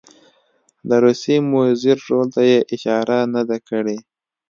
د 0.89 0.91
روسیې 1.03 1.37
مضر 1.51 1.97
رول 2.07 2.27
ته 2.35 2.41
یې 2.49 2.59
اشاره 2.75 3.17
نه 3.33 3.41
ده 3.49 3.57
کړې. 3.69 3.97